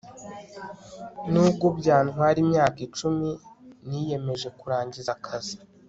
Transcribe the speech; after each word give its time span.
nubwo 1.31 1.67
byantwara 1.79 2.37
imyaka 2.45 2.77
icumi, 2.87 3.29
niyemeje 3.87 4.47
kurangiza 4.59 5.09
akazi 5.19 5.55